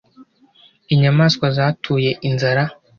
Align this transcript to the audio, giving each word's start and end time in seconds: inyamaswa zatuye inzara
inyamaswa 0.93 1.45
zatuye 1.57 2.11
inzara 2.27 2.63